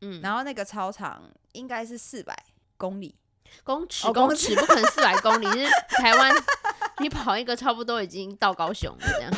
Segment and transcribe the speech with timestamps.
[0.00, 2.36] 嗯，然后那个操场应该是四百
[2.76, 3.16] 公里，
[3.64, 6.32] 公尺哦公公尺不可能四百公里，是台湾
[6.98, 9.32] 你跑一个差不多已经到高雄了这样。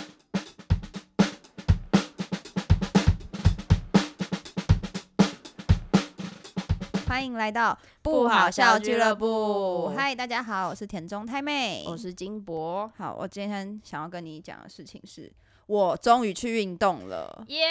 [7.09, 15.33] 欢迎来到不好笑俱乐部嗨，大家好，我是田中太妹，我是金博，好，我今天想要跟你讲的事情是，
[15.67, 17.45] 我终于去运动了。
[17.49, 17.67] 耶！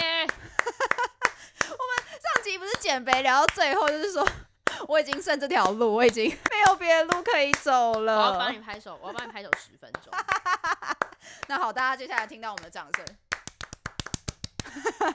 [2.50, 4.26] 上集不是减肥聊到最后，就是说
[4.88, 8.58] 我已经剩这条路，我已经 没有别的路可以走了我要帮了你。
[8.58, 10.12] 拍手，我要帮你拍手十分钟。
[11.46, 13.06] 那好，大家接下来听到我们的掌声。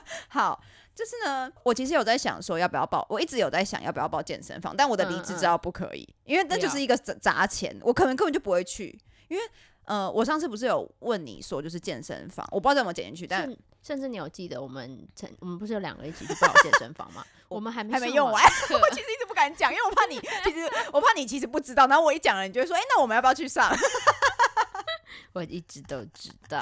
[0.28, 0.58] 好，
[0.94, 9.42] 就是呢，我其实有在想说要不要报，我一直有在想要不要报健身房，但我的理智知道不可以，因为那就是一个砸砸钱，我可能根本就不会去，因为
[9.84, 17.24] 呃，我上次不是有问你说就是健身房，我不知道有没有剪进去，但甚甚至你有记得我们曾我们不是有两个一起去报健身房吗？
[17.46, 23.72] 我们还还没用完 我其实一直不敢讲，因为我怕你其实我怕你其实不知道，然后我一讲了，你就会说，哎、那我们要不要去上？
[25.32, 26.60] 我一直都知道。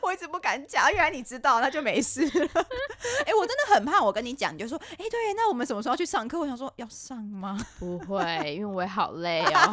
[0.00, 2.48] 我一直不敢讲，原来你知道，那就没事了。
[3.26, 6.38] 哎、我真的很怕，我跟你讲，你就说，哎、对，那我们什么时候去上课？
[6.40, 7.58] 我想说，要上吗？
[7.78, 9.70] 不会，因为我也好累哦。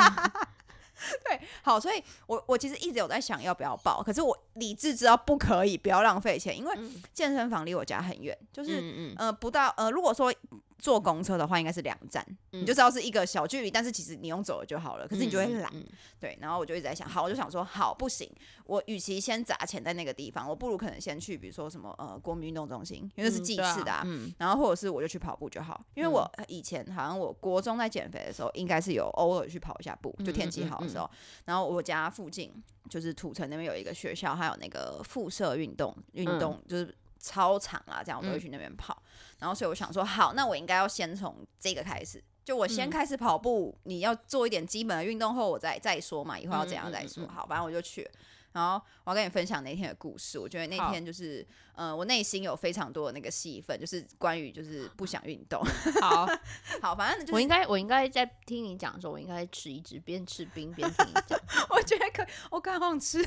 [1.28, 7.02] 对，好，所以我我其实一直有在想要不要报，可是我理智知道不可以，不要浪费钱，因为嗯。
[7.14, 10.34] 健身房离我家很远，就是、嗯嗯，呃不到呃，如果说
[10.80, 15.70] 坐公车的话，应该是两站，你就知道是一个小距离，但是其实你用走了就好了，可是你就会懒。
[15.74, 15.86] 嗯嗯
[16.20, 18.30] 对，然后我就一直在想，好，我就想说，好，不行，
[18.66, 31.10] 我与其先砸钱在那个地方，我不如可能先去，比如说什么呃国民运动中心，因为那是嗯对记事的、啊，嗯，然后或者是我就去跑步就好，因为我以前好像我国中在减肥的时候，应该是有偶尔去跑一下步，就天气好的时候。
[31.46, 32.52] 然后我家附近
[32.90, 39.02] 就是土城那边有一个学校，还有那个附设运动运动，就是操场啊，这样我都会去那边跑。
[39.40, 42.24] 然后所以我想说，好，那我应该要先从这个开始。
[42.44, 47.24] 就我先嗯开始跑步，你要做一点基本的运动后，我再再说嘛，以后要怎样再说。
[47.24, 48.12] 嗯嗯好，反正我就去了。
[48.52, 50.40] 然后我要跟你分享那天的故事。
[50.40, 51.46] 我觉得那天就是，
[51.76, 55.64] 呃，我内心有非常多的那个戏份，就是关于就是不想运动。
[56.02, 56.28] 好，
[56.82, 61.40] 好，反正就是我应该我应该在听你讲的时候，我应该吃一只边吃冰边听你讲。
[61.70, 63.24] 我觉得可以，我刚好吃。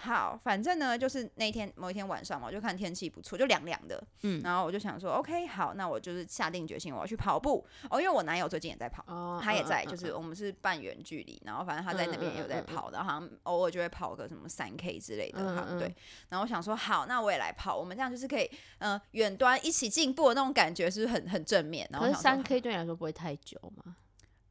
[0.00, 9.04] 好，反正呢，就是那天某一天晚上嘛，我就看天气不错，就凉凉的，嗯然后我就想说，OK，好，那我就是下定决心我要去跑步哦，因为我男友最近也在跑。
[9.08, 15.94] 哦他也在，嗯就是我们是半远距离，然后反正他在那边也有在跑，然后好像偶尔就会跑个什么三 K 之类的，哈嗯对嗯。
[16.28, 18.48] 然后我想说，好，那我也来跑，我们这样就是可以，
[18.78, 21.88] 嗯，远端一起进步的那种感觉，是不是很很正面？
[21.90, 23.96] 然后可是三 K 对你来说不会太久吗？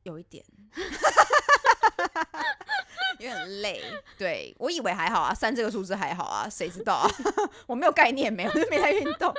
[0.03, 0.43] 有一点，
[3.19, 3.81] 有点累。
[4.17, 7.09] 对我以为还好啊，三这个数字还好啊，谁知道啊？
[7.67, 9.33] 我没有概念，没有，就没在运动。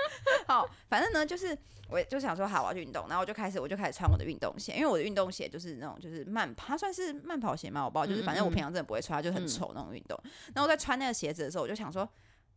[0.47, 1.57] 好，反正呢，就是
[1.89, 10.19] 我就想说，好，我要去运动，然后我就开始，我就开始穿我的运动鞋，因为我的运动鞋就是那种就是慢，它算是慢跑鞋嘛，我不知道，就是反正我平常真的不会穿，它就很丑那种运动。
[10.55, 12.09] 然后我在穿那个鞋子的时候，我就想说。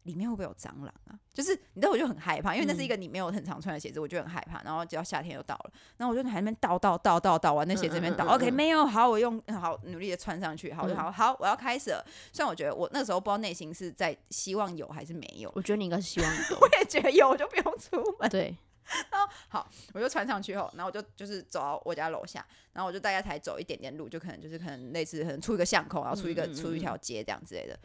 [0.04, 1.18] 里面会不会有蟑螂啊？
[1.34, 4.62] 就是你知道，我就很害怕，因为那是一个你没有很常穿的鞋子，我就很害怕。
[4.64, 12.06] 然后只要夏天又到了，然后我就在那边倒倒倒倒倒完那鞋子那边倒、嗯嗯嗯 o k 嗯没有，好，我用好努力的穿上去，好，我就嗯好好，我要开始了。
[12.34, 16.68] 虽然我觉得我那时候不知道内心是在希望有还是没有，我觉得你应该是希望有 我。
[16.80, 18.28] 也觉得有，我就不用出门。
[18.32, 18.56] 对，
[19.50, 27.78] 好，我就穿上去后，然后我就就是走到我家楼下，然后我就大概才走一点点路，就可能就是可能类似可能出一个巷口，然后出一个嗯嗯嗯出一条街这样之类的，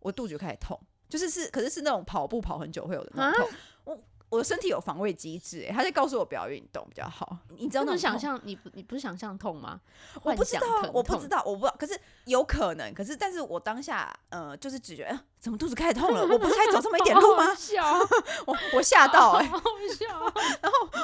[0.00, 0.78] 我肚子就开始痛，
[1.10, 3.98] 就是是可是是那种跑步跑很久会有的那种痛，我
[4.30, 9.80] 我的身体有防卫机制、欸，他就告诉我不要运动比较好，你知道不是想那种想象你不你不是想象痛吗？
[10.22, 11.42] 我不知道啊，我不知道。
[11.44, 17.46] 我不知道，可是有可能，可是但是我当下呃就是只觉得、呃怎么肚子开始痛了，我不是才走这么一点路吗
[18.46, 19.64] 我我吓到哎、 好好
[19.98, 20.32] 笑啊。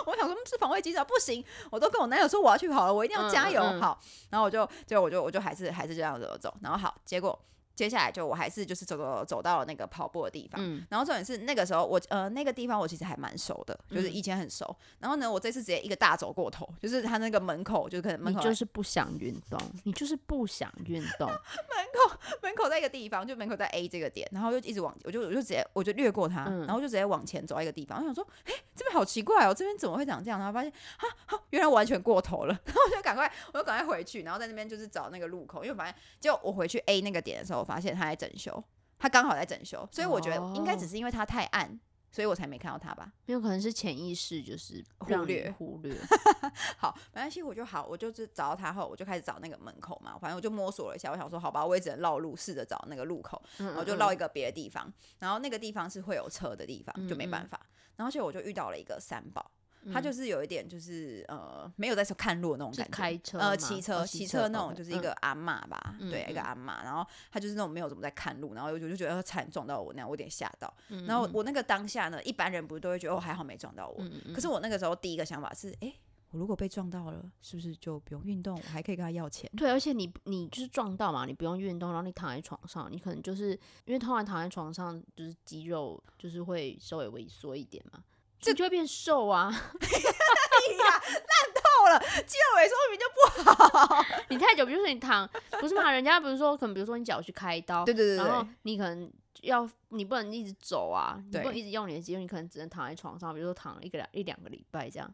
[0.05, 3.61] 我想说嗯是防卫机制啊，不行，我都跟我男友说我要去跑了，我一定要加油。
[3.63, 7.37] 嗯嗯嗯好，然后我就就我就我就还是还是这样子走，然后好，结果
[7.77, 10.61] 接下来就我还是就是走走走到了那个跑步的地方。
[10.61, 14.75] 嗯，然后重点是那个时候我呃那个地方我其实还蛮熟的，就是嗯以前很熟。
[14.99, 21.29] 然后呢，我这次直接一个大走过头，就是他那个门口，就是可能门你口就是不想运动，你就是不想运动。
[21.29, 27.99] 门口门口在一个地方，就门口在 A 这个点，然后就一直往，我就我就直接我就略过它，嗯然后就直接往前走到一个地方。
[27.99, 30.39] 我想说，哎、这边好奇怪哦，这边怎么会长这样？
[30.39, 32.59] 然后发现，啊，好，原来我完全过头了。
[32.65, 38.63] 然后我就赶快，我就赶快回去，然后在那边就是找那个路口，因为反正就我回去 A 那个点的时候，我发现他在整修，
[38.99, 41.79] 他刚好在整修，所以我觉得应该只是因为他太暗，
[42.11, 43.13] 所以我才没看到他吧。
[43.27, 45.95] 没有可能是潜意识就是忽略忽略。
[46.79, 53.43] 好，没关系，我就好，我就是找到他后，我就开始找那个门口嘛，反正我就摸索了一下，我想说，好吧，我也只能绕路，试着找那个路口。
[53.59, 57.61] 嗯我就绕一个别的地方，然后那个地方是会有车的地方，就没嗯办法。
[57.97, 59.51] 然后所以我就遇到了一个三宝，
[59.93, 62.93] 它就是有一点就是呃没有在看路的那种感觉。
[62.93, 66.45] 开车呃，吗骑车，哦骑车那种就是一个阿嬷吧，嗯对，一个嗯。
[66.45, 70.73] 阿嬷，然后他就是那种没有怎么在看路，然后我就就觉得差点撞到我那样，我有点吓到。
[71.07, 74.03] 然后我那个当下呢，一般人不是都会觉得哦还好没撞到我，
[74.35, 75.93] 可是我那个时候第一个想法是，哎、
[76.31, 79.51] 我如果被撞到了，是不是就不用运动，我还可以跟他要钱？
[79.57, 83.51] 对，而且你你就是撞到嘛，你不用运动，然后你躺在床上，你可能就是
[83.85, 88.03] 因为通常躺在床上，就是肌肉就是会稍微萎缩一点嘛，
[88.41, 89.51] 这就会变瘦啊。
[89.51, 95.29] 哎呀，烂透了，肌肉萎缩明明就不好 你太久，比如说你躺，
[95.61, 95.91] 不是嘛？
[95.91, 99.11] 人家不是说可能，比如说你脚去开刀，对对对然后，你可能
[99.43, 105.13] 要你不能一直走啊，你不能一直用你的肌肉，你可能只能躺在床上，比如说躺一个两一两个礼拜这样，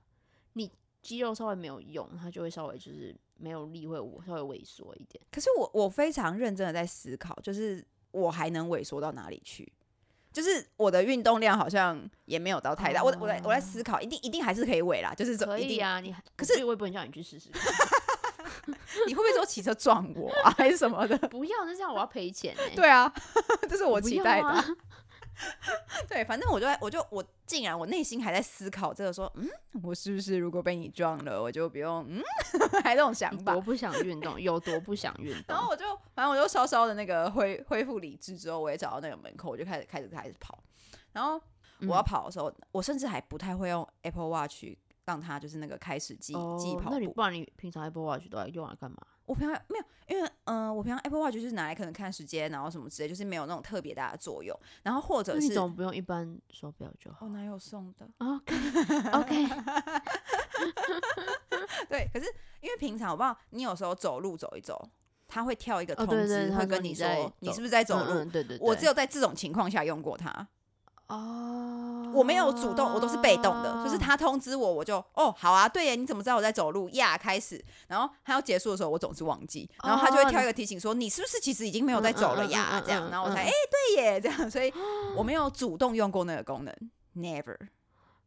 [0.54, 0.70] 你
[1.00, 3.96] 肌肉稍微没有用，它就会稍微就是没有力，会
[4.26, 5.22] 稍微萎缩一点。
[5.30, 9.70] 可是我我非常认真的在思考，就是我还能萎缩到哪里去？
[10.32, 15.68] 就是我的运动量好像也没有到太大，我我在我在思考，一定一定还是可以尾啦，就是走一定。
[15.68, 17.62] 可以啊，你可是我也不能叫你去试试看，
[19.06, 21.16] 你会不会说骑车撞我啊，还是什么的？
[21.28, 23.12] 不要，那这样我要赔钱欸、对啊，
[23.68, 24.48] 这是我期待的。
[24.48, 24.64] 啊
[26.08, 29.48] 对，反正我就在，我就我竟然我内心还在思考这个，说，嗯，
[29.82, 32.22] 我是不是如果被你撞了，我就不用，嗯，
[32.84, 33.60] 还这种想法你多。
[33.60, 35.58] 不想运动，有多不想运动然。
[35.58, 35.84] 后我就，
[36.14, 40.58] 反正我就稍稍的那个恢恢复理智之后，我也找到那个门口，我就开始开始开始跑。
[41.12, 41.40] 然后
[41.80, 44.64] 我要嗯跑的时候，我甚至还不太会用 Apple Watch
[45.04, 46.90] 让它就是那个开始记记哦，跑步。
[46.90, 48.96] 那你不然你平常 Apple Watch 都在用来干嘛？
[49.24, 54.58] 我平常没有，因为嗯、呃我平常 Apple Watch 就是拿来可能看时间，然后什么之类，就是没有那种特别大的作用。
[54.82, 58.54] 然后或者是怎么不用一般手表就好我哪有送的，？OK
[59.14, 59.46] OK，
[61.88, 62.26] 对，可是
[62.60, 64.90] 因为平常我不知道，你有时候走路走一走，
[65.28, 67.06] 他会跳一个哦通知，对对会跟你说
[67.38, 68.12] 你走是不是在走路。
[68.14, 70.46] 嗯嗯对对对，我只有在这种情况下用过它，
[71.14, 77.18] 哦，我没有主动，我都是被动的，就是他通知我，我就哦好啊，对耶，你怎么知道我在走路呀？
[77.18, 82.68] 开始，然后他要结束的时候，我总是忘记，然后他就会哦跳一个提醒说你是不是其实已经没有在走了呀？
[82.72, 83.52] 嗯嗯这样，嗯然后我才嗯哎
[83.96, 84.72] 对耶，这样，所以
[85.16, 86.74] 我没有主动用过那个功能
[87.16, 87.56] ，never。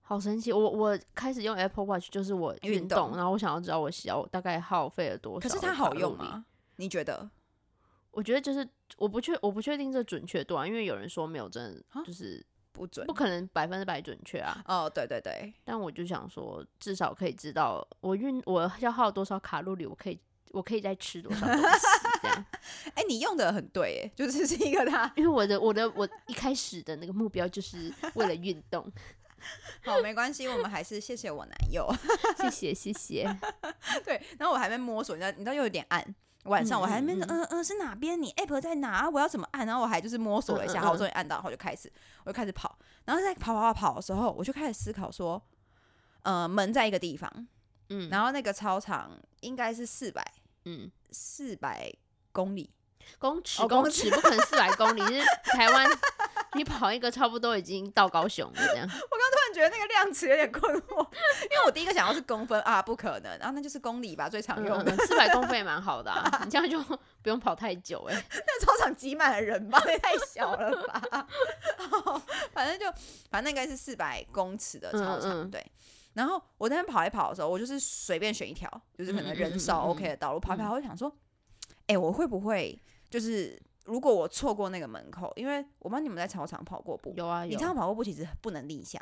[0.07, 0.53] 好神奇。
[0.53, 5.49] 我我开始用 Apple Watch 就是我运运动，动然后我想要知道我小大概耗费了多少。
[5.49, 6.15] 可是它好用？
[6.15, 6.45] 吗？
[6.75, 7.27] 你觉得？
[8.11, 8.65] 我觉得就是
[8.97, 12.45] 我不确我不确定这准确度啊，因为有人说没有真的啊就是
[12.75, 14.61] 不准不可能百分之百准确啊。
[14.67, 20.19] 哦，对对对，但我就想说，至少可以知道我运我消耗多少卡路里，我可以
[20.51, 21.61] 我可以再吃多少东西
[22.21, 22.45] 这样。
[22.95, 28.91] 哎，你用的很对，哎，就是是一个他 因为我的我的我一开始的那个目标就是为了运动。
[29.83, 31.87] 好没关系，我们还是谢谢我男友。
[32.37, 33.37] 谢谢谢谢。
[34.03, 36.15] 对，然后我还没摸索，你知道，你知道又有点暗。
[36.45, 38.21] 晚上我还在那边，嗯嗯嗯、是哪边？
[38.21, 38.91] 你 app 在哪？
[38.99, 39.65] 啊我要怎么按？
[39.65, 41.91] 然后我还就是摸索了一下，好，我终于按到，然后我就开始，
[42.23, 42.77] 我就开始跑。
[43.05, 45.41] 然后在跑跑跑跑的时候，我就开始思考说，
[46.23, 47.47] 呃，门在一个地方，
[47.89, 49.11] 嗯，然后那个操场
[49.41, 50.25] 应该是四百
[50.65, 51.91] 嗯，四百
[52.31, 52.71] 公里，
[53.19, 55.89] 公尺哦公公尺不可能四百公里，是台湾
[56.53, 58.87] 你跑一个差不多已经到高雄了这样。
[59.55, 61.01] 觉得那个量词有点困惑，
[61.43, 64.93] 因为我第一个想到是公分啊，不可能，然后那就是公里吧，最常用的。
[64.93, 66.79] 嗯，四百公分也蛮好的啊， 你这样就
[67.21, 68.13] 不用跑太久哎、
[68.45, 71.27] 那操场挤满了人吧， 也太小了吧。
[71.91, 72.21] 哦
[72.51, 72.85] 反正就
[73.29, 75.41] 反正应该是四百公尺的操场，嗯。
[75.43, 75.65] 嗯对。
[76.13, 81.13] 然后我在那天跑一跑的时候，我就是随便选一条，就是可能人少 OK 的道路，跑一跑，我就想说，
[81.87, 87.51] 哎、我会不会就是如果我错过那个门口，因为我不知道你们在操场跑过步，有啊有。
[87.51, 89.01] 你操，场跑过步其实不能逆向，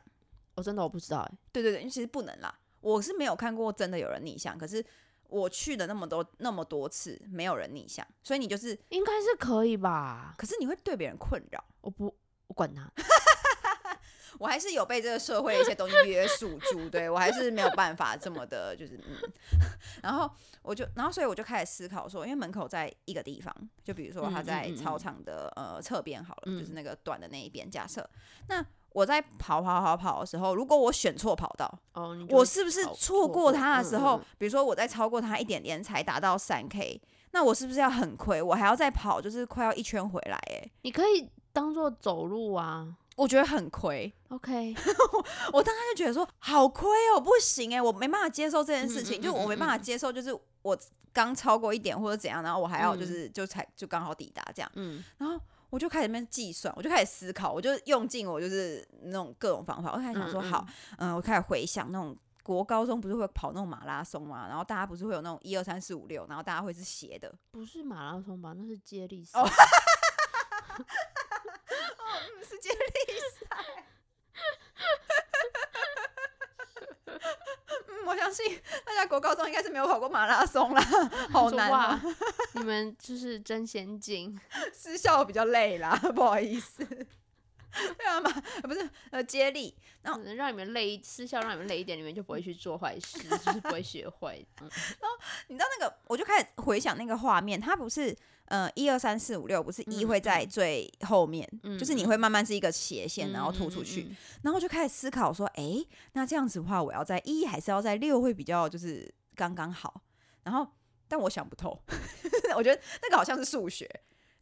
[0.56, 2.54] 我真的我不知道哎、对对对，因为其实不能啦。
[2.82, 4.84] 我是没有看过真的有人逆向，可是
[5.30, 10.36] 我去的那么多那么多次，没有人逆向，所以你就是，应该是可以吧？
[10.38, 11.64] 可是你会对别人困扰。
[11.82, 12.14] 我不
[12.48, 12.92] 我管他，
[14.38, 19.32] 我还是有被这个社会一些东西约束住，对我还是没有办法这么的，就是嗯，
[20.04, 20.30] 然后
[20.62, 28.08] 我就，然后所以我就开始思考说，因为门口在一个地方，就比如说他在嗯嗯操场的呃侧边好了，就是嗯那个短的那一边，假设
[28.50, 31.80] 那我在跑跑跑跑的时候，如果我选错跑道，
[32.30, 38.42] 我是不是错过他的时候，嗯嗯比如说我在超过他一点点才达到三 K，那我是不是要很亏？
[38.42, 42.96] 我还要再跑，就是快要一圈回来，哎，你可以当做走路啊。
[43.16, 44.12] 我觉得很亏。
[44.30, 44.74] OK，
[45.54, 50.76] 我当时就觉得说好亏哦，不行哎，我没办法接受这件事情，嗯嗯就我没办法接受，就是我
[51.12, 55.40] 刚超过一点或者怎样，然后我还要就是、就才就刚好抵达这样，嗯，然后
[55.74, 60.68] 我就开始那边计算，我就开始思考，我就用尽我就是那种各种方法，我开始想说嗯嗯好，
[61.00, 62.16] 嗯、我开始回想那种。
[62.44, 68.54] 国高中不是会跑那种马拉松嘛，然后大家不是会有那种一二三四五六，然后大家会是斜的，不是马拉松吧？
[68.58, 69.40] 那是接力赛。
[69.40, 69.48] 哦
[70.78, 72.78] 嗯，是接力
[73.40, 73.58] 赛。
[78.06, 78.46] 我相信
[78.86, 80.82] 大家国高中应该是没有跑过马拉松啦，
[81.32, 82.02] 好难啊，，
[82.54, 84.38] 你们就是真先进。
[84.74, 86.86] 私校比较累啦，不好意思。
[87.98, 88.32] 对啊嘛，
[88.64, 94.38] 不是呃接力，然后可能让你们累，私校让你们累一点，你们就不会去做坏事，就是不会学坏。
[94.62, 94.70] 嗯，
[95.48, 98.16] 你知道那个，我就开始回想那个画面，它不是
[98.46, 104.08] 呃一二三四五六，不是一嗯会在最后面，嗯就是你会慢慢是一个斜线，然后嗯突出去，
[104.44, 110.02] 然后就开始思考说，诶，那这样子的话，我要在一还是要在六会比较就是刚刚好？
[110.44, 110.68] 然后，
[111.08, 111.82] 但我想不透，
[112.56, 113.90] 我觉得那个好像是数学，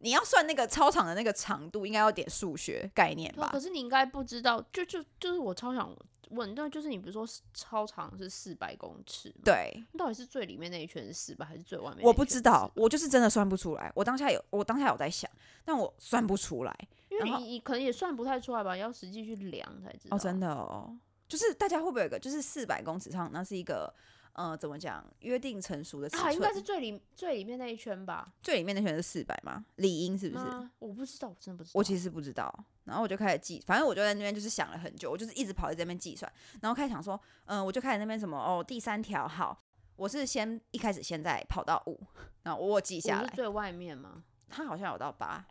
[0.01, 3.59] 你要算那个操场的那个长度，应该要点数学概念吧可？
[3.59, 5.95] 是你应该不知道，就就就是我超想
[6.29, 12.03] 问，那就是你不是说操场是四百公尺嘛，对，到底是最里面那一圈是四百，还是最外面？
[12.03, 13.91] 我不知道，，我就是真的算不出来。
[13.95, 15.29] 我当下有，我当下有在想，
[15.63, 16.87] 但我算不出来。
[17.09, 20.15] 因为你你可能也算不太出来吧，要实际去量才知道。
[20.15, 23.93] 哦，真的哦，就是大家会不会有一个，就是四百公尺上，那是一个
[24.33, 28.33] 呃，怎么讲，约定成熟的尺啊，应该是最里最里面那一圈吧？
[28.41, 29.65] 最里面那圈是四百吗？
[29.75, 30.45] 理应是不是？
[30.45, 31.71] 吗我不知道，我真的不知道。
[31.77, 39.61] 我其实不知道，然后我就开始计，反正我就在那边就是想了很久，我就是一直跑在这边计算，然后开始想说，嗯，我就开始那边什么哦，第三条好，
[39.95, 41.99] 我是先一开始先在跑到五，
[42.43, 44.23] 然后我有记我下来，是最外面吗？
[44.49, 45.45] 它好像有到八，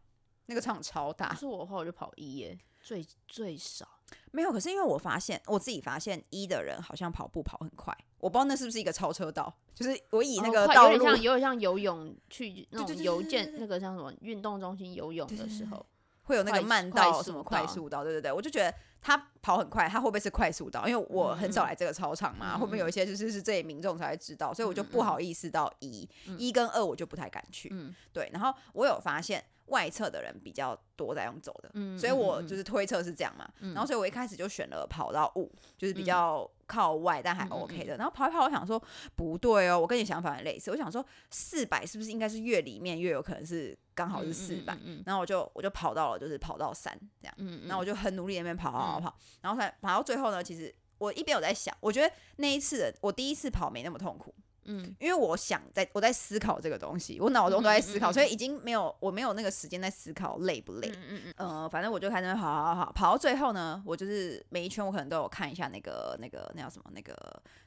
[0.47, 3.87] 那个场超大不，是我的话，我就跑一耶，最最少。
[4.33, 15.87] 没有，可是因为我发现我自己发现一的人好像跑步跑很快，我不知道那是不是一个超车道，就是我以那个道路，有点像有点像游泳去那种游健对对对那个像什么运动中心游泳的时候，
[16.25, 20.89] 会有那个慢道什么快速道，对对对，我就觉得他跑很快，他会不会是快速道？
[20.89, 27.69] 因为我很少来这个操场嘛，嗯会不会有一些就是是这些民众才会知道，所以我就嗯不好意思到一、嗯一跟二我就不太敢去。
[27.71, 33.51] 嗯对，然后我有发现外侧的人比较多在用走的，嗯，所以我嗯就是推测是这样嘛。
[33.61, 37.97] 嗯然后所以我一开始就选了跑到五，就是比嗯较靠外但还 OK 的。
[37.97, 38.81] 然后跑一跑，我想说
[39.17, 44.77] 不对哦，我跟你想法很类似，我想说四百是不是应该是越里面越有可能是刚好是四百？
[44.85, 47.35] 嗯然后我就我就跑到了就是跑到三这样。
[47.39, 54.35] 嗯，然后我就很努力在那边跑跑跑嗯跑，然后才跑到最后呢，其实我一边有在想，我觉得那一次的我第一次跑没那么痛苦，
[54.79, 54.97] 嗯。
[54.99, 60.89] 因为我想在我在思考这个东西，我脑中都在思考，嗯嗯嗯所以已经没有我没有那个时间在思考累不累。
[60.89, 67.15] 嗯嗯嗯呃，反正我就开始跑跑跑跑，到最后呢，我就是每一圈我可能都有看一下那个那个那叫什么那个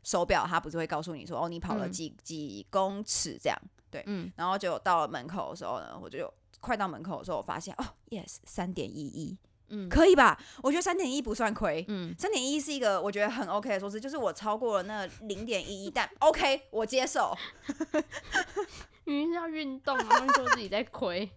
[0.04, 1.92] 手表，它不是会告诉你说哦你跑了嗯。
[1.92, 3.58] 几、几公尺这样，
[3.92, 9.38] 对嗯，然后就到了门口的时候呢，我就快到门口的时候，我发现哦，yes，三点一一，
[9.70, 10.40] 嗯可以吧？
[10.62, 17.36] 我觉得三点一不算亏，嗯三点一是一个我觉得很 OK 的数字，就是我超过了那零点一一，但 OK，我接受。
[19.06, 21.30] 明明是要运动，然后说自己在亏。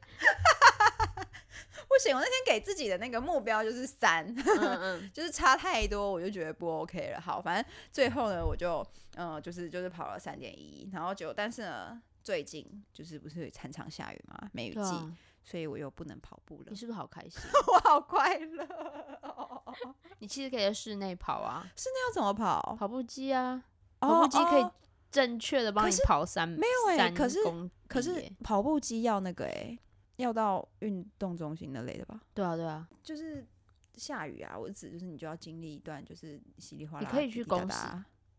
[1.88, 7.20] 不行，我那天给自己的那个目标就是三，嗯嗯就是差太多，我就觉得不 OK 了。
[7.20, 14.80] 好，反正最后呢，我就嗯、呃就是就是跑了三点一，然后就但是呢，最近就是不是常常下雨嘛，梅雨季，
[15.48, 16.74] 所以我又不能跑步了你。
[16.74, 17.40] 是不是好开心？
[17.72, 18.66] 我好快乐、
[20.18, 22.74] 你其实可以在室内跑啊，室内要怎么跑？
[22.76, 23.62] 跑步机啊，
[24.00, 24.74] 哦跑步机可以哦
[25.08, 27.38] 正确的帮你跑三没有欸三可是
[27.88, 29.78] 可是跑步机要那个哎、
[30.16, 32.20] 要到运动中心那类的吧？
[32.34, 33.46] 对啊对啊，就是
[33.94, 37.86] 下雨啊，我指就是你就要经历一段就是稀里哗啦，你可以去公司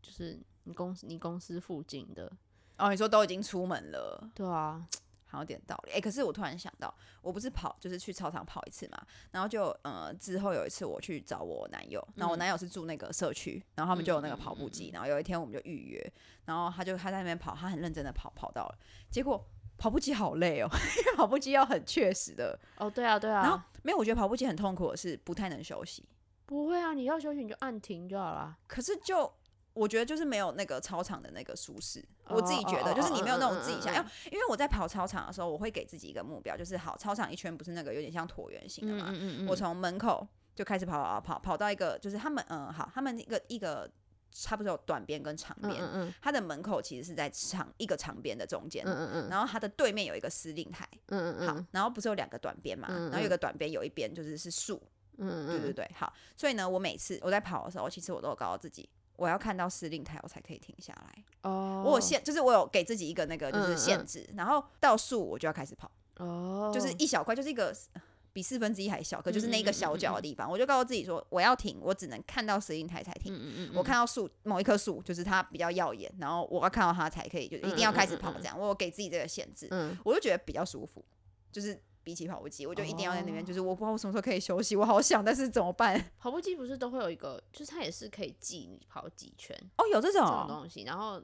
[0.03, 2.31] 就是你公司你公司附近的，
[2.77, 4.85] 哦，你说都已经出门了，对啊，
[5.27, 5.91] 好像有点道理。
[5.91, 8.97] 哎、可是我突然想到，我不是跑就是去操场跑一次嘛，
[9.31, 16.13] 然后就呃之后有一次我去找我男友，然后我嗯男友是住那个社区，然后他们就有那个跑步机，然后有一天我们就预约，
[16.45, 18.77] 然后他就他在那边跑，他很认真的跑跑到了，
[19.11, 20.67] 结果跑步机好累哦，
[20.99, 26.03] 因为跑步机要很确实的，哦对啊对啊然后啊，没有，我觉得跑步机很痛苦的是不太能休息。
[26.45, 28.57] 不会啊，你要休息你就按停就好啦。
[28.67, 29.31] 可是就
[29.73, 43.89] 我觉得就是没有那个操场的那个舒适，我自己觉得哦就是你没有那种自己想要因为我在跑操场的时候，我会给自己一个目标，就是好，操场一圈不是那个有点像椭圆形的嘛，嗯我从门口就开始跑跑跑跑到一个就是他们嗯好，他们一个一个
[44.31, 46.07] 差不多有短边跟长边，嗯嗯。
[46.07, 48.83] 嗯它的门口其实是在长一个长边的中间。
[48.85, 49.29] 嗯嗯嗯。
[49.29, 54.81] 然后它的对面有一个司令台，好嗯嗯，然后不是有两个短边嘛，嗯然后有个短边有一边就是是树，
[55.17, 61.23] 嗯嗯对对对，好，所以呢，我每次我在跑的时候，其实我都有告诉自己，我要看到司令台，我才可以停下来。
[61.41, 63.77] 哦，我有限，就是我有给自己一个那个就是嗯嗯。
[63.77, 68.01] 限制，然后到树我就要开始跑，哦，就是一小块，就是一个呃
[68.33, 73.33] 比四分之一还小，可就是那一个小角的地方，我就告诉自己说，我要停，我只能看到司令台才停。
[73.33, 78.59] 嗯嗯嗯，我看到树某一棵树，就是它比较耀眼，然后我要看到它才可以，就一定要开始跑这样。
[78.59, 79.97] 我有给自己这个限制，嗯。
[80.05, 81.03] 我就觉得比较舒服，
[81.51, 86.01] 就是比起跑步机，我就一定要在那边，就是我不知道我什么时候可以休息，我好想，但是怎么办？
[86.17, 91.21] 跑步机不是都会有一个，就是它也是可以记你跑几圈哦，有这这种种，东西，然后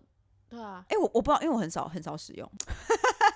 [0.50, 2.52] 对啊，哎、我我不知道，因为我很少很少使用。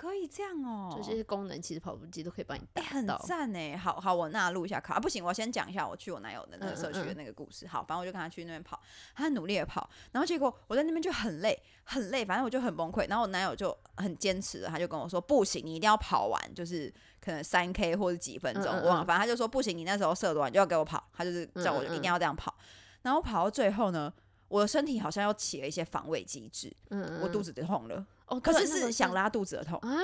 [0.00, 3.06] 哦，可以这样哦，就这些功能其实跑步机都可以帮你哎、很。
[3.26, 3.76] 赞哎！
[3.76, 5.00] 好好，我纳入一下卡啊。
[5.00, 7.66] 不行，我先讲一下我去我男友的那个社区的嗯那个故事。
[7.66, 8.80] 好，反正我就跟他去那边跑，
[9.14, 13.06] 他很努力的跑，然后结果我在那边就很累，很累，反正我就很崩溃。
[13.08, 22.54] 然后我男友就很坚持的，他就跟我说不行，你一定要跑完，就是可能三 K 或者几分钟，嗯嗯我忘了，嗯反正他就说不行，你那时候射多少你就要给我跑，他就是叫我一定要这样跑。
[23.02, 24.12] 然后跑到最后呢，
[24.48, 29.78] 我的身体好像又起了一些防卫机制，嗯，我肚子子就痛了，哦，可是是想拉肚子的痛。
[29.80, 29.98] 啊，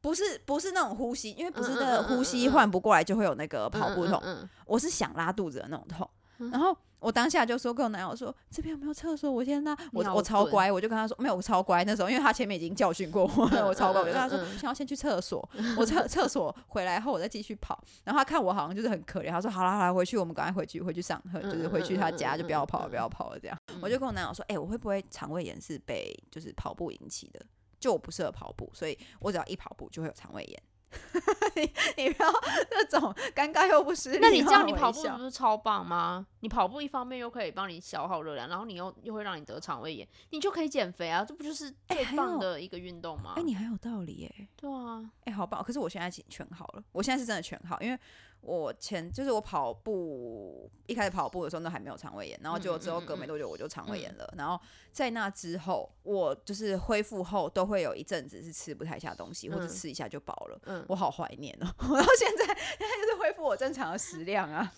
[0.00, 4.22] 不是不是那种呼吸，因为不是那呼吸换不过来就会有那个跑步痛，
[4.66, 6.08] 我是想拉肚子的那种痛。
[6.38, 9.30] 嗯然后我当下就说跟我男友说这边有没有厕所？
[9.30, 9.76] 我先拉。
[9.92, 11.84] 我我超乖，我就跟他说没有，我超乖。
[11.84, 15.48] 那时候因为他前面已经教训过我了，我超乖，我就跟他说想要先去厕所，
[15.78, 17.80] 我厕厕所回来后我再继续跑。
[18.02, 23.56] 然后他看我好像就是很可怜，他说好了好了，回去我们赶快回去回去上课，就是回去他家就不要跑了不要跑了这样。
[23.80, 27.40] 我就跟我男友说，哎、我会不会肠胃炎是被就是跑步引起的？
[27.82, 30.62] 就我不适合跑步，所以我只要一跑步就会有肠胃炎。
[31.56, 31.62] 你
[31.96, 32.30] 你不要
[32.70, 33.00] 那种
[33.34, 36.26] 尴尬又不失礼那你这样你跑步不是超棒吗？
[36.40, 41.24] 你跑步一方面又可以帮你消耗热量，然后你又又会让你得肠胃炎，你就可以减肥啊！
[41.24, 43.32] 这不就是最棒的一个运动吗？
[43.36, 44.48] 哎、你很有道理耶。
[44.54, 45.64] 对啊，哎、好棒！
[45.64, 47.98] 可是我现在已经全好了，我现在是真的全好，因为
[48.42, 61.66] 我前就是我跑步一开始跑步的时候，那还没有肠胃炎，然后结果之后隔没多久我就肠胃炎了，然后在那之后，我就是恢复后都会有一阵子是吃不太下东西，或者嗯吃一下就饱了，嗯，我好怀念哦！
[61.88, 64.72] 我到现在现在就是恢复我正常的食量啊。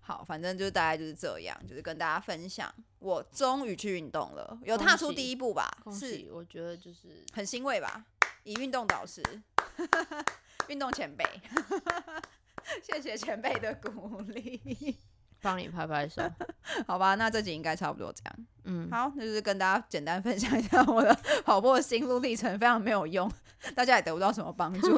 [0.00, 6.28] 好，反正就是大概就是这样，就是跟大家分享，我终于去运动了，有踏出第一步吧，恭是喜！
[6.32, 8.04] 我觉得就是很欣慰吧？
[8.42, 9.22] 以运动导师，
[10.68, 11.24] 运动前辈，
[12.82, 14.96] 谢谢前辈的鼓励。
[15.42, 16.22] 帮你拍拍手。
[16.86, 18.34] 好吧，那这集应该差不多这样。
[18.64, 23.30] 嗯，好，那就是跟大家简单分享一下我的跑步的心路历程，非常没有用，
[23.74, 24.88] 大家也得不到什么帮助。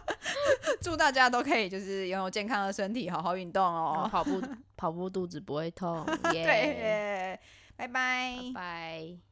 [0.80, 4.08] 祝大家都可以就是拥有健康的身体，好好运动哦。
[4.10, 4.42] 跑步
[4.74, 6.02] 跑步肚子不会痛。
[6.32, 7.38] 耶
[7.76, 9.27] 拜拜拜。